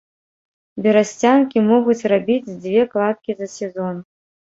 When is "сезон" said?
3.57-4.07